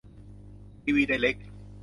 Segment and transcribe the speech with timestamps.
[0.83, 1.35] ทีวี ไดเร็ค